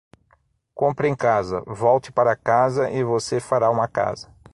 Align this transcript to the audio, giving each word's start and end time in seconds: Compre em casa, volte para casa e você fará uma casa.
Compre 0.73 1.07
em 1.07 1.15
casa, 1.15 1.61
volte 1.67 2.11
para 2.11 2.35
casa 2.35 2.89
e 2.89 3.03
você 3.03 3.39
fará 3.39 3.69
uma 3.69 3.87
casa. 3.87 4.33